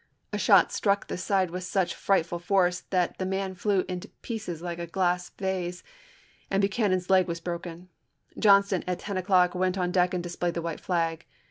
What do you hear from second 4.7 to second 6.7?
a glass vase, and